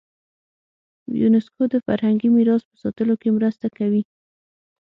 [1.21, 4.01] یونسکو د فرهنګي میراث په ساتلو کې مرسته کوي.